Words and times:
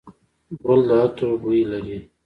ګل 0.65 0.81
د 0.87 0.89
عطر 1.03 1.29
بوی 1.41 1.61
لري. 1.71 1.97